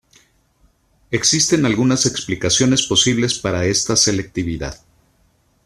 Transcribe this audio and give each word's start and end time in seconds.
Existen 1.11 1.63
algunas 1.63 2.07
explicaciones 2.07 2.87
posibles 2.87 3.37
para 3.37 3.65
esta 3.65 3.95
selectividad. 3.95 4.79